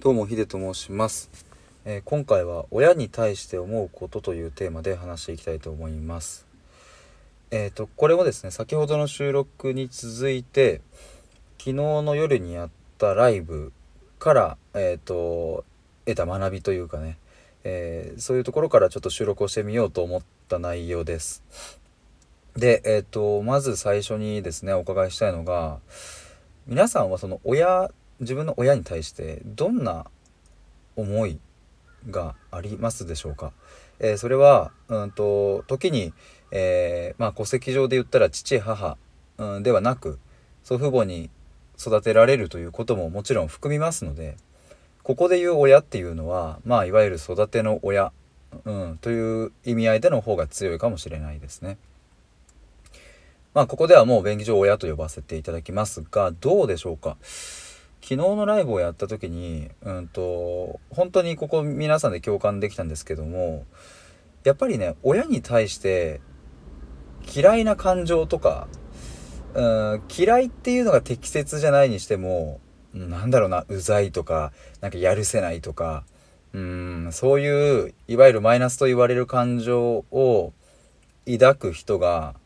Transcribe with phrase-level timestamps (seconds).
[0.00, 1.28] どうもヒデと申します、
[1.84, 6.46] えー今回は親に対して思うことというテーマで話していきたいと思います。
[7.50, 10.82] えっ、とこれもですね先ほどの収録に続いて
[11.58, 13.72] 昨日の夜にやったライブ
[14.20, 15.64] からえっ、と
[16.06, 17.18] 得た学びというかね、
[17.64, 21.42] えそういうところからちょっと収録をしてみようと思った内容です。
[22.56, 25.80] でえっ、とまず最初にですねお伺いしたいのが
[26.68, 27.90] 皆さんはその親
[28.20, 30.06] 自分の親に対してどんな
[30.96, 31.38] 思い
[32.10, 33.52] がありますでしょうか、
[33.98, 36.12] えーそれはうんと時に、
[36.50, 38.96] えーまあ、戸籍上で言ったら父母、
[39.38, 40.18] うん、ではなく
[40.64, 41.30] 祖父母に
[41.78, 44.36] 育てられるということももちろん含みますので
[45.02, 48.12] ここで言う親っていうのはまあいわゆる育ての親、
[48.64, 51.78] うん、という意味合いでの方が強いかもしれないですね。
[53.54, 57.16] まあここではもう便宜上親と呼ばせていただきますがどうでしょうか？
[58.08, 63.66] 昨日のライブをやった時にうんと本当にここ皆さんで共感できたんですけども
[64.44, 66.22] やっぱりね親に対して
[67.36, 68.66] 嫌いな感情とか
[69.52, 72.60] うん嫌いっていうのが適切じゃないにしても
[72.94, 76.04] なんだろうなうざいとかなんかやるせないとか
[76.54, 80.54] うんそういういわゆるマイナスと言われる感情を
[81.30, 82.36] 抱く人が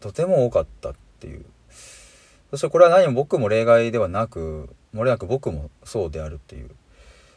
[0.00, 1.44] とても多かったっていう。
[2.52, 6.70] そしてこれは何も僕も例外ではなくもれなく僕もそうであるっていう。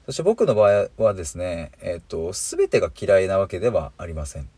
[0.05, 4.49] そして僕の場合はですねえっ、と全てが嫌いなわけではありません。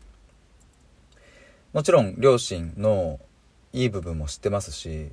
[1.72, 3.20] もちろん両親の
[3.72, 5.12] いい部分も知ってますし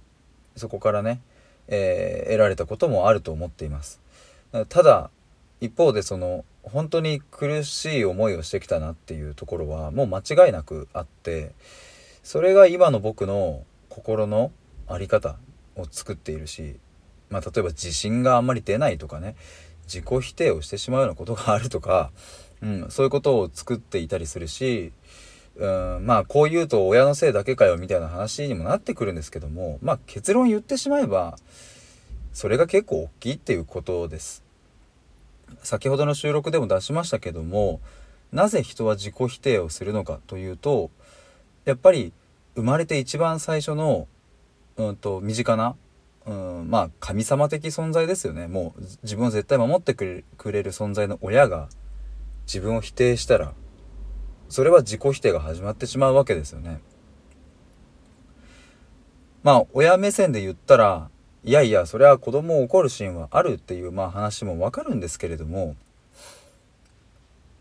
[0.55, 1.21] そこからね、
[1.67, 4.01] えー得られたこともあると思っています。
[4.67, 5.11] ただ
[5.61, 11.51] 一方でその本当に苦しい思いをしてきたなっていうところはもう間違いなくあって
[12.23, 14.51] それが今の僕の心の
[14.87, 15.37] 在り方
[15.75, 16.77] を作っているし、
[17.29, 19.35] まあ、例えば自信があんまり出ないとかね
[19.87, 22.11] 自己否定をしてしまうようなことがあるとか、
[22.61, 24.91] うん、そういうことを作っていたりするし、
[25.57, 31.37] うん、まあこう言うと親のせいだけかよみたいな話にもなってくるんですけどもまあ結論言ってしまえば
[32.33, 34.43] それが結構大きいっていうことです。
[35.63, 37.79] 先ほどの収録でも出しましたけども
[38.31, 40.89] なぜ人は自己否定をするのかというと
[41.65, 42.11] やっぱり
[42.55, 44.07] 生まれて一番最初の、
[44.77, 45.75] うん、と身近な、
[46.25, 51.69] うん、まあ神様的存在ですよねもう自分を絶対守ってくれる存在の親が
[52.45, 53.53] 自分を否定したら
[54.49, 56.79] それは自己否定が始まってしまうわけですよね。
[59.43, 61.09] まあ親目線で言ったら
[61.43, 65.75] いやいやそれは子供を怒るシーンはあるっていうまあ話もわかるんですけれども、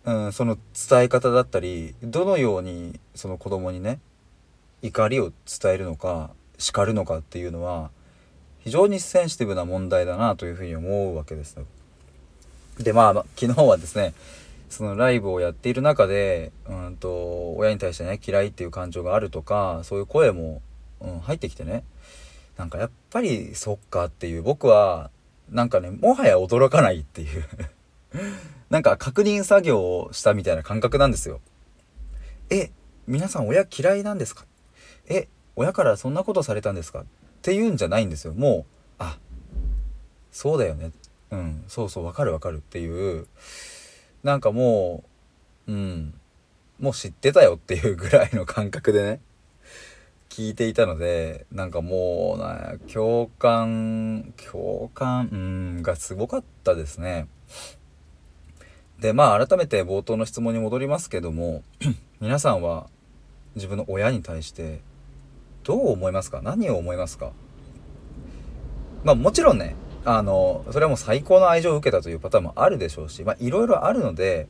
[0.04, 0.56] うん、その
[0.88, 4.00] 伝え方だったりどのようにその子供にね
[4.80, 6.30] 怒りを伝えるのか
[6.64, 7.90] 叱るのかっていうのは
[8.60, 11.58] 非常にセンシティブな問題だなというふうに思うわけです。
[12.78, 14.14] でまあまあ昨日はですね
[14.70, 20.62] そのライブをやっている中でうんと親に対してね嫌いっていう感情があるとかそういう声も、
[21.00, 21.84] うん、入ってきてね
[22.56, 25.10] なんかやっぱりそっかっていう僕は
[25.50, 27.44] なんかねもはや驚かないっていう
[28.70, 31.40] なんか確認作業をしたみたいな感覚なんですよ。
[32.48, 32.70] え
[33.06, 34.46] 皆さん親嫌いなんですか？
[35.06, 37.00] え親からそんなことされたんですか？
[37.00, 37.04] っ
[37.42, 38.34] ていうんじゃないんですよ。
[38.34, 38.64] もう
[38.98, 39.18] あ
[40.32, 40.92] そうだよね。
[41.30, 42.56] うんそうそうわかるわかる。
[42.56, 43.26] っていう
[44.22, 45.04] なんかも
[45.66, 46.14] ううん
[46.80, 49.20] もう知ってたよっていうぐらいの感覚でね
[50.28, 57.28] 聞いていたのでなんかもうな共感共感うんがすごかったですね。
[58.98, 61.62] でまあ改めて冒頭の質問に戻りますけども
[62.20, 62.88] 皆さんは
[63.54, 64.80] 自分の親に対して
[65.64, 66.40] どう思いますか？
[66.42, 67.32] 何を思いますか？
[69.02, 74.48] まあもちろんねあのそれはもう最高の愛情を受けたというパターンもあるでしょうしまあいろいろあるので、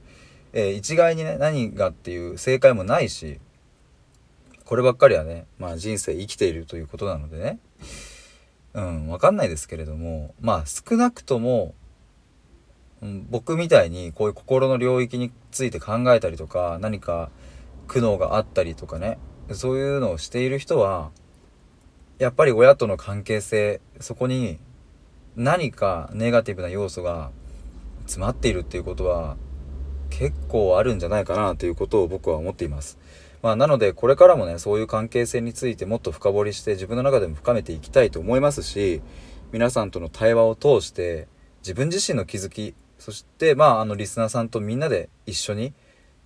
[0.53, 3.39] えー一概にね何がっていう正解もないし
[4.65, 7.59] こればっかりはね、まあ、人生生きているということなのでね
[8.73, 11.75] うんわかんないですけれどもまあ少なくとも、
[13.31, 17.31] 僕みたいにこういう心の領域について考えたりとか何か
[17.87, 19.19] 苦悩があったりとかね
[19.53, 21.11] そういうのをしている人は
[22.19, 24.59] やっぱり親との関係性そこに
[25.37, 27.31] 何かネガティブな要素が
[28.05, 29.37] 詰まっているっていうことは
[30.11, 32.99] 結構あるんじゃないかなということを僕は思っています。
[33.43, 39.03] まあ、なのでこれからもねそういう関係性についてもっと深掘りして自分の中でも深めていきたいと思いますし
[39.53, 41.29] 皆さんとの対話を通して
[41.61, 45.75] 自分自身の気づきそしてまああのリスナーさんとみんなで一緒に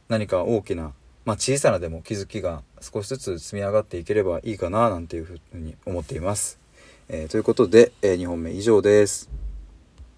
[0.08, 0.92] 何か大きな、
[1.24, 6.58] まあ、小さなでも気づきが少しずつ積み上がっていければいいかななんていうふうに思っています。
[7.08, 9.37] えーということで、え2本目以上です。